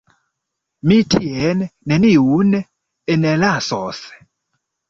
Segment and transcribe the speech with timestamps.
[0.91, 1.61] Mi tien
[1.93, 2.57] neniun
[3.17, 4.05] enlasos.